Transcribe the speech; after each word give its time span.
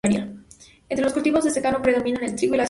Entre 0.89 1.03
los 1.03 1.13
cultivos 1.13 1.43
de 1.43 1.51
secano 1.51 1.79
predominan 1.79 2.23
el 2.23 2.35
trigo 2.35 2.55
y 2.55 2.57
la 2.57 2.57
cebada. 2.57 2.59